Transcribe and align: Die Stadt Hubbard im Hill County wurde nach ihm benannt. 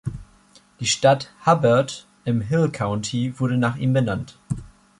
Die 0.79 0.87
Stadt 0.87 1.31
Hubbard 1.45 2.07
im 2.25 2.41
Hill 2.41 2.71
County 2.71 3.39
wurde 3.39 3.55
nach 3.55 3.75
ihm 3.75 3.93
benannt. 3.93 4.35